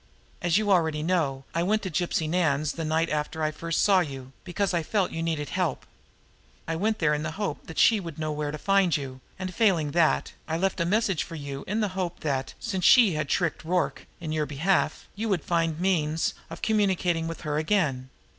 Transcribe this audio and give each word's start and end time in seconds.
As 0.41 0.57
you 0.57 0.71
already 0.71 1.03
know, 1.03 1.43
I 1.53 1.61
went 1.61 1.83
to 1.83 1.91
Gypsy 1.91 2.27
Nan's 2.27 2.71
the 2.71 2.83
night 2.83 3.07
after 3.11 3.43
I 3.43 3.51
first 3.51 3.83
saw 3.83 3.99
you, 3.99 4.31
because 4.43 4.73
I 4.73 4.81
felt 4.81 5.11
you 5.11 5.21
needed 5.21 5.49
help. 5.49 5.85
I 6.67 6.75
went 6.75 6.97
there 6.97 7.13
in 7.13 7.21
the 7.21 7.33
hope 7.37 7.67
that 7.67 7.77
she 7.77 7.99
would 7.99 8.17
know 8.17 8.31
where 8.31 8.49
to 8.49 8.57
find 8.57 8.97
you, 8.97 9.21
and, 9.37 9.53
failing 9.53 9.89
in 9.89 9.93
that, 9.93 10.33
I 10.47 10.57
left 10.57 10.81
a 10.81 10.87
message 10.87 11.21
for 11.21 11.35
you 11.35 11.63
in 11.67 11.81
the 11.81 11.89
hope 11.89 12.21
that, 12.21 12.55
since 12.59 12.83
she 12.83 13.13
had 13.13 13.29
tricked 13.29 13.63
Rorke 13.63 14.07
in 14.19 14.31
your 14.31 14.47
behalf, 14.47 15.07
you 15.15 15.29
would 15.29 15.43
find 15.43 15.79
means 15.79 16.33
of 16.49 16.63
communicating 16.63 17.27
with 17.27 17.41
her 17.41 17.59
again. 17.59 18.09